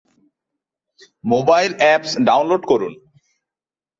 mobile 1.23 1.71
apps 1.79 2.11
download 2.27 2.63
করুন 2.71 2.93